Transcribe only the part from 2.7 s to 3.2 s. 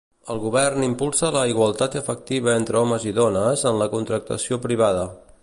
homes i